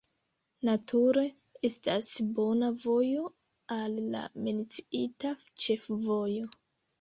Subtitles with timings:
[0.67, 1.25] Nature
[1.67, 2.09] estas
[2.39, 3.27] bona vojo
[3.77, 5.35] al la menciita
[5.67, 6.51] ĉefvojo.